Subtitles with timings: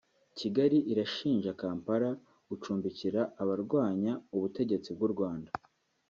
[0.37, 2.09] Kigali irashinja Kampala
[2.49, 5.51] gucumbikira abarwanya ubutegetsi bw’u Rwanda